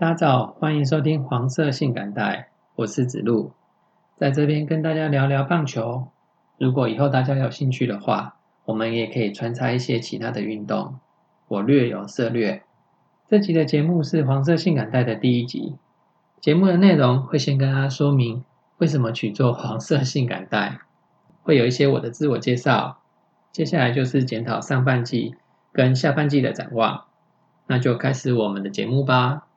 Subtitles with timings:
[0.00, 3.52] 大家好，欢迎收听黄色性感带，我是子路，
[4.16, 6.08] 在这边跟大家聊聊棒球。
[6.56, 10.98] 如果以后大家有兴趣的话，我们也可以穿插一些其他的运动，
[11.48, 12.62] 我略有涉略。
[13.28, 15.76] 这集的节目是黄色性感带的第一集，
[16.40, 18.42] 节目的内容会先跟大家说明
[18.78, 20.78] 为什么取做黄色性感带，
[21.42, 23.02] 会有一些我的自我介绍，
[23.52, 25.34] 接下来就是检讨上半季
[25.72, 27.04] 跟下半季的展望。
[27.66, 29.48] 那就开始我们的节目吧。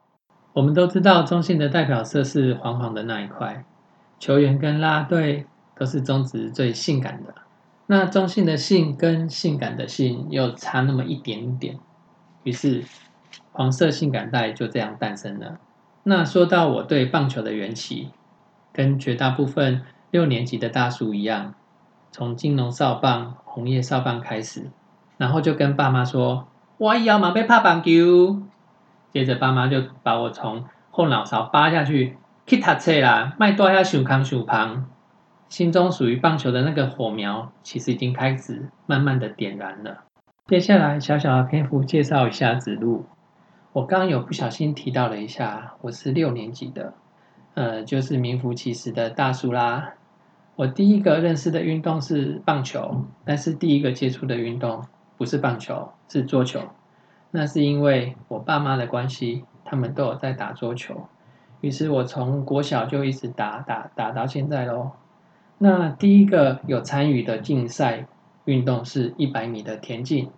[0.53, 3.65] 我们都知道中信的代表色是黄黄的那一块，
[4.19, 7.33] 球员跟拉队都是中职最性感的。
[7.87, 11.79] 那中信的性跟性感的性又差那么一点点，
[12.43, 12.83] 于是
[13.51, 15.59] 黄色性感带就这样诞生了。
[16.03, 18.09] 那说到我对棒球的缘起，
[18.71, 21.55] 跟绝大部分六年级的大叔一样，
[22.11, 24.69] 从金龙少棒、红叶少棒开始，
[25.17, 26.47] 然后就跟爸妈说。
[26.77, 28.41] 我以后嘛要拍棒球，
[29.13, 34.87] 接着爸妈就把我从后脑勺扒下去，去读册啦，卖多遐想康想胖。
[35.47, 40.05] 心中属于棒球的那个火苗，其实已经开始慢慢的点燃了。
[40.47, 43.05] 接下来小小的篇幅介绍一下子路。
[43.71, 46.93] 我刚刚有不小心提到了一下，我是六年级的，
[47.53, 49.93] 呃，就是名副其实的大叔啦。
[50.55, 54.83] 我第一个认识的运动是棒球，但是第一个接触的运动。
[55.15, 56.59] 不是棒球，是桌球。
[57.35, 61.07] 那是因为我爸妈的关系，他们都有在打桌球。
[61.61, 64.91] 于是我从国小就一直打打打到现在喽。
[65.57, 68.05] 那第一个有参与的竞赛
[68.45, 70.29] 运动是一百米的田径。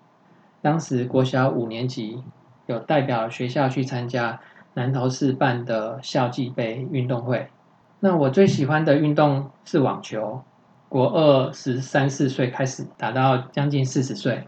[0.62, 2.24] 当时国小五年级
[2.66, 4.40] 有代表学校去参加
[4.76, 7.50] 南投市办的校际杯运动会。
[8.00, 10.42] 那我最喜欢的运动是网球。
[10.88, 14.48] 国二十三四岁开始打到将近四十岁。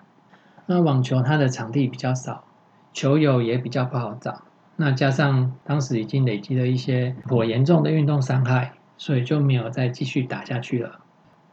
[0.70, 2.44] 那网球它的场地比较少，
[2.92, 4.44] 球友也比较不好找。
[4.76, 11.00] 那加上当时已经累积了一些颇严重的运动伤害，所以就没有再继续打下去了。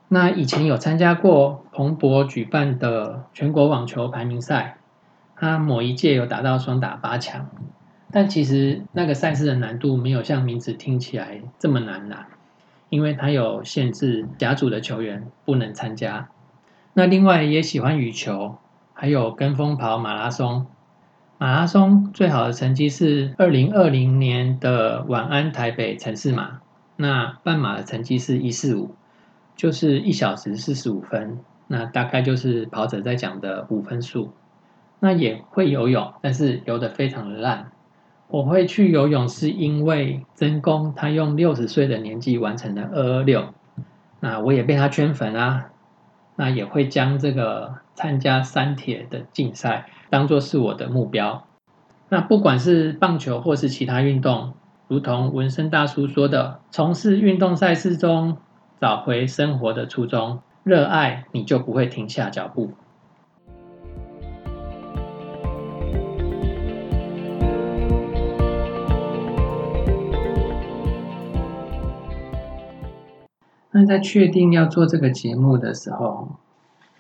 [0.09, 4.79] 那以前有参加过彭博举办的全国网球排名赛，
[5.37, 7.49] 他某一届有打到双打八强，
[8.11, 12.27] 但其实那个赛事的难度没有像名字听起来这么难拿，
[12.91, 16.29] 因为它有限制甲组的球员不能参加。
[16.93, 18.57] 那另外也喜欢羽球。
[18.95, 20.67] 还有跟风跑马拉松，
[21.37, 26.61] 马拉松最好的成绩是二零二零年的晚安台北城市马，
[26.97, 28.95] 那半马的成绩是一四五，
[29.57, 34.33] 就是一小时四十五分，那大概就是跑者在讲的五分数。
[35.01, 37.73] 那也会游泳，但是游得非常的烂。
[38.29, 43.53] 我会去游泳是因为真功他用六十岁的年纪完成了二二六，
[44.21, 45.67] 那我也被他圈粉啊。
[46.37, 51.47] 那也会将这个参加三铁的竞赛当做是我的目标。
[52.09, 54.55] 那不管是棒球或是其他运动，
[54.89, 58.37] 如同纹身大叔说的，从事运动赛事中
[58.81, 62.73] 找回生活的初衷，热爱你就不会停下脚步。
[73.77, 76.37] 那在确定要做这个节目的时候，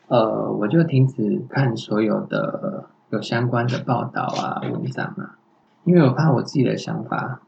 [0.08, 5.38] 呃，我就停止看所有的有相关的报道啊、文章啊，
[5.84, 7.40] 因为我怕我自己的想法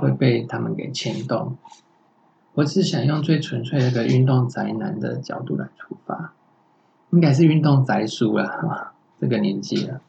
[0.00, 1.56] 会被他们给牵动。
[2.54, 6.32] 我只想用最纯粹的一个运动宅男的角度来出发，
[7.10, 10.00] 应该是运动宅书了，这个年纪了。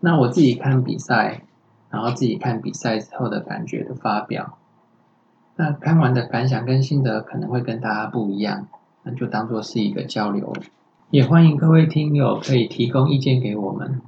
[0.00, 1.42] 那我自己看比赛，
[1.90, 4.58] 然后自己看比赛之后的感觉的发表。
[5.56, 8.68] 那看完的感想跟心得可能会跟大家不一样，
[9.02, 10.52] 那就当做是一个交流，
[11.10, 14.02] 也欢迎各位听友可以提供意见给我们。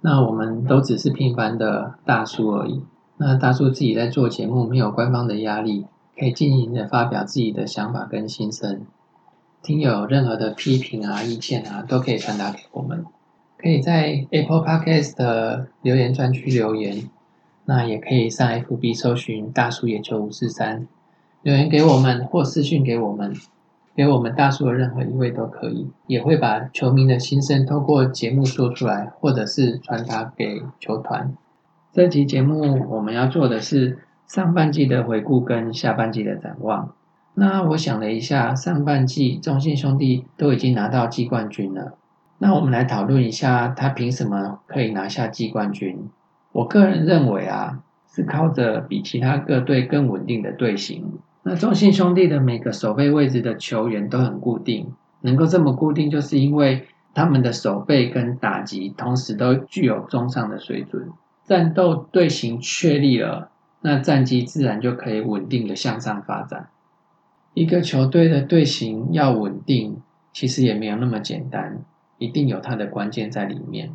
[0.00, 2.82] 那我们都只是平凡的大叔而已，
[3.18, 5.86] 那大叔自己在做节目，没有官方的压力，
[6.18, 8.80] 可以尽情的发表自己的想法跟心声。
[9.62, 13.04] 听友任何的批评啊、意见啊，都可以传达给我们，
[13.56, 17.08] 可以在 Apple Podcast 的留言专区留言。
[17.66, 20.88] 那也可以上 FB 搜寻大叔野球五四三，
[21.42, 23.34] 留言给我们或私讯给我们，
[23.96, 31.32] 给我们大叔的任何一位都可以，也会把球迷的心声透过节目说出来，或者是传达给球团。
[31.92, 36.92] 这期节目我们要做的是上半季的回顾跟下半季的展望。
[37.34, 41.96] 那我想了一下，上半季中信兄弟都已经拿到季冠军了，
[42.38, 46.08] 那我们来讨论一下，他凭什么可以拿下季冠军？
[46.52, 51.18] 我个人认为啊，是靠着比其他各队更稳定的队形。
[51.46, 61.10] 那中信兄弟的每个守备位置的球员都很固定，能够这么固定，就是因为他们的守备跟打击同时都具有中上的水准。
[61.44, 63.50] 战斗队形确立了，
[63.82, 66.70] 那战绩自然就可以稳定的向上发展。
[67.52, 69.98] 一个球队的队形要稳定，
[70.32, 71.82] 其实也没有那么简单，
[72.16, 73.94] 一定有它的关键在里面。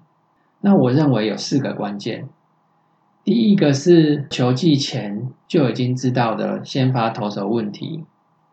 [0.62, 2.30] 那我认为有四个关键。
[3.24, 8.06] 第一个是球季前就已经知道的先发投手问题。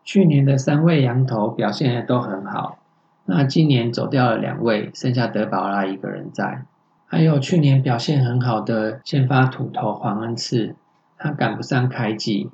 [0.03, 2.77] 去年的三位羊头表现的都很好，
[3.25, 6.63] 那今年走掉了两位，剩下德保拉一个人在。
[7.07, 10.75] 还有去年表现很好的先发土头黄恩赐，
[11.17, 12.49] 他赶不上开季。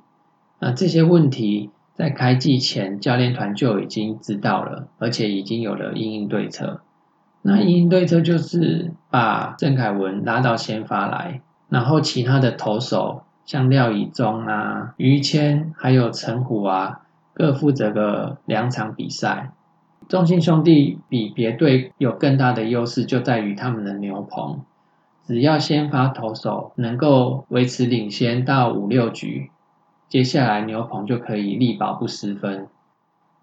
[0.60, 6.81] 那这些问题在开季前教练团就已经知道了，而且已经有了应应对策。
[7.42, 11.42] 那应应对策就是把郑凯文拉到先发来。
[11.73, 17.01] 然后其他的投手像廖以忠啊、于谦还有陈虎啊，
[17.33, 19.51] 各负责个两场比赛。
[20.07, 24.61] 中信兄弟比别队有更大的优势，就在于他们的牛棚。
[25.25, 29.49] 只要先发投手能够维持领先到五六局，
[30.07, 32.67] 接下来牛棚就可以力保不失分。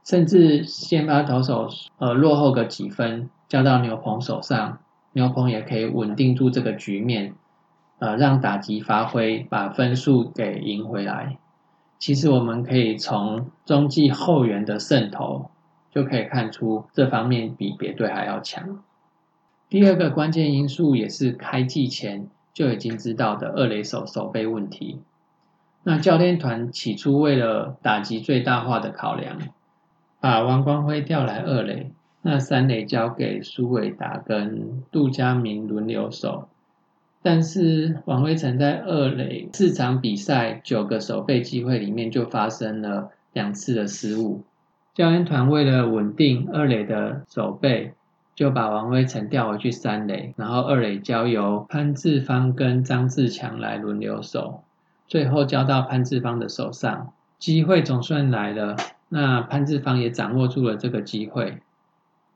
[0.04, 1.68] 甚至先发投手
[1.98, 4.78] 呃落后个几分，交到牛棚手上，
[5.14, 7.34] 牛棚也可以稳定住这个局面。
[8.00, 11.38] 呃，让打击发挥，把分数给赢回来。
[11.98, 15.50] 其实我们可以从中继后援的渗透，
[15.90, 18.82] 就可以看出这方面比别队还要强。
[19.68, 25.00] 第二个关键因素也是开季前就已经知道的二垒手守备问题。
[25.82, 29.38] 那教练团起初为了打击最大化的考量，
[30.20, 31.92] 把王光辉调来二垒，
[32.22, 36.49] 那三垒交给苏伟达跟杜佳明轮流守。
[37.22, 44.42] 但是王威成在二垒四场比赛九个守备机会里面就发生了两次的失误，
[44.94, 47.92] 教练团为了稳定二垒的守备，
[48.34, 54.62] 就把王威成调回去三垒，然后二垒交由潘志芳跟张志强来轮流守，
[55.06, 58.76] 最后交到潘志芳的手上，机会总算来了，
[59.10, 61.58] 那潘志芳也掌握住了这个机会。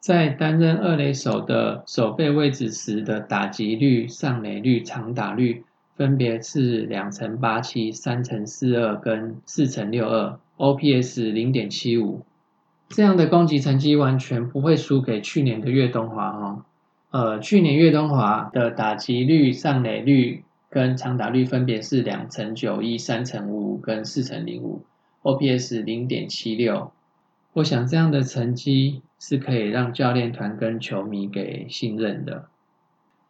[0.04, 5.64] 在担任二垒手的守备位置时的打击率、上垒率、长打率
[5.96, 12.20] 分别是两成八七、三成四二跟四成六二，OPS 零点七五，
[12.90, 16.64] 这样的攻击成绩完全不会输给去年的岳东华哦。
[17.10, 24.82] 呃，去年岳东华的打击率、上垒率跟长打率分别是两成九一、三成五五跟四成零五
[25.22, 26.92] ，OPS 零点七六。
[27.54, 32.46] 我想这样的成绩是可以让教练团跟球迷给信任的。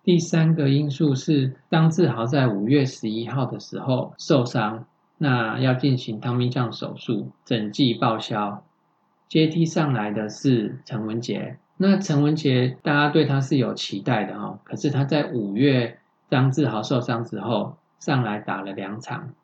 [0.02, 4.86] 第三个因素是张志豪在五月十一号的时候受伤，
[5.18, 8.64] 那要进行汤米酱手术，整季报销。
[9.28, 15.98] 接替上来的是陈文杰，那陈文杰大家对他是有期待的哈，可是他在五月
[16.30, 19.34] 张志豪受伤之后上来打了两场，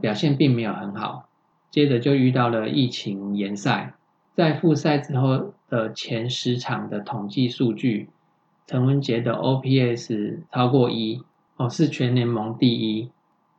[0.00, 1.28] 表现并没有很好，
[1.70, 3.94] 接着就遇到了疫情延赛。
[4.34, 8.08] 在复赛之后的前十场的统计数据，
[8.66, 11.22] 陈文杰的 OPS 超过一
[11.56, 13.10] 哦，是全联盟第一。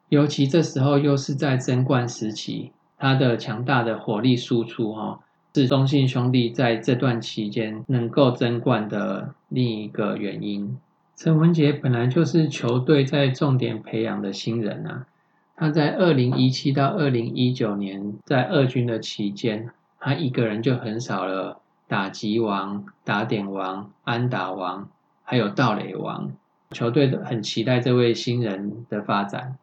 [0.09, 5.21] 尤其这时候又是在争冠时期，他的强大的火力输出哈，
[5.53, 10.77] 是中信兄弟在这段期间能够争冠的另一个原因。
[11.15, 15.07] 陈文杰本来就是球队在重点培养的新人啊，
[15.55, 19.69] 他在二零一七到二零一九年在二军的期间。
[20.05, 24.87] 他一个人就很少了打击王、打点王、安打王，
[25.23, 26.31] 还有盗垒王。
[26.69, 29.57] 球队很期待这位新人的发展。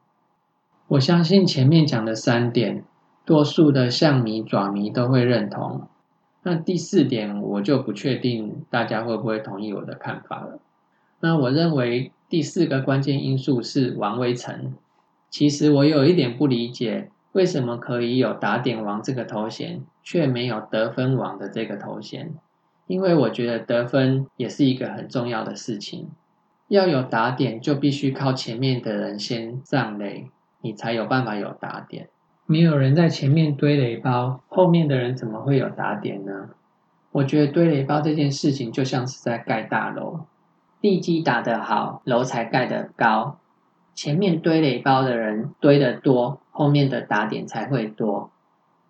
[0.89, 2.83] 我相信前面讲的三点，
[3.25, 5.87] 多数的象迷、爪迷都会认同。
[6.43, 10.59] 那第四点，我就不确定大家会不会同意我的看法了。
[11.21, 14.75] 那我认为第四个关键因素是王威成。
[15.31, 17.13] 其实我有一点不理解。
[17.33, 22.35] 为什么可以有打点王这个头衔，却没有得分王的这个头衔？
[22.87, 26.11] 因为我觉得得分也是一个很重要的事情。
[26.69, 30.29] 要有打点，就必须靠前面的人先上垒，
[30.61, 32.09] 你才有办法有打点。
[32.45, 36.51] 没有人在前面堆垒包，后面的人怎么会有打点呢？
[37.13, 40.27] 我觉得堆垒包这件事情就像是在盖大楼，
[40.83, 43.39] 地基打得好，楼才盖得高。
[43.95, 46.42] 前面堆垒包的人堆得多。
[46.53, 48.31] 后面的打点才会多。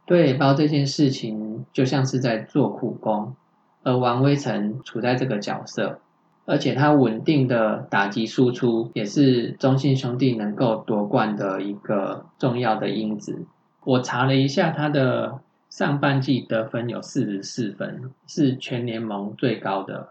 [0.05, 3.35] 堆垒包这件事情就像是在做苦工，
[3.83, 6.01] 而王威成处在这个角色，
[6.45, 13.47] 而且他稳定的打击输出也是中信兄弟能够夺冠的一个重要的因子。
[13.85, 15.41] 我查了一下，他的
[15.71, 20.09] 上半季得分有四十四分，是全联盟最高的。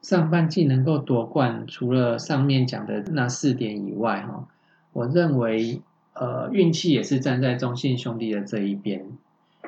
[0.00, 4.46] 上半季能够夺冠，除了上面讲的那四点以外，哈，
[4.92, 5.82] 我认为，
[6.14, 9.06] 呃，运气也是站在中信兄弟的这一边。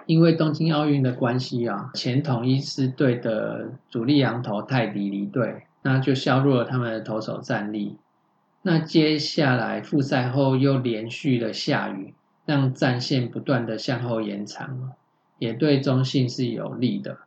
[0.07, 7.97] 因为东京奥运的关系啊，前统一狮队的主力羊头泰迪离队，那就削弱了他们的投手战力。
[8.63, 14.93] 那接下来复赛后又连续的下雨，让战线不断的向后延长，
[15.39, 17.19] 也对中信是有利的。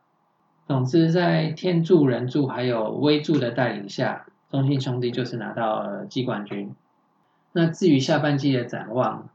[0.65, 6.73] 总之，在天助人助还有威助的带领下，中信兄弟就是拿到了季冠军。
[7.51, 9.29] 那至于下半季的展望，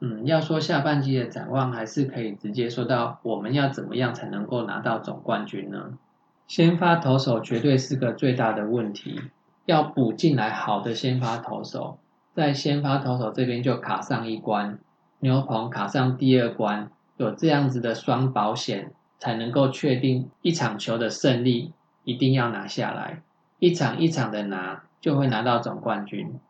[0.00, 5.98] 嗯，要说下半季的展望，还是可以直接说到我们要怎么样才能够拿到总冠军呢？
[6.46, 9.20] 先发投手绝对是个最大的问题，
[9.66, 11.98] 要补进来好的先发投手，
[12.34, 14.78] 在先发投手这边就卡上一关，
[15.20, 18.92] 牛棚卡上第二关，有这样子的双保险。
[19.20, 23.22] 才能够确定一场球的胜利，一定要拿下来，
[23.58, 26.40] 一场一场的拿，就会拿到总冠军。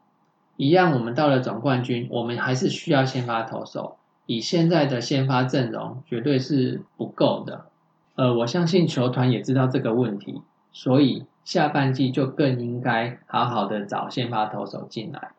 [0.56, 3.96] 一样，我们到了总冠军，我们还是需要先发投手，
[4.26, 7.66] 以现在的先发阵容，绝对是不够的。
[8.14, 10.42] 呃，我相信球团也知道这个问题，
[10.72, 15.32] 所以下半季就更应该好好的找先发投手进来。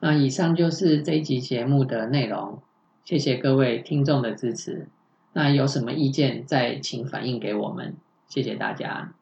[0.00, 2.58] 那以上就是这一集节目的内容，
[3.04, 4.88] 谢谢各位听众的支持。
[5.32, 7.96] 那有什么意见，再请反映给我们，
[8.28, 9.14] 谢谢大家。